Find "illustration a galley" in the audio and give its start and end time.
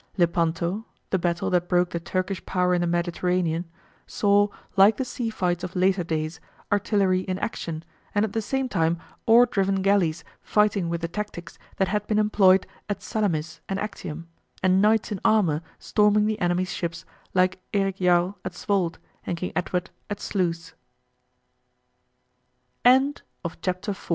22.83-23.13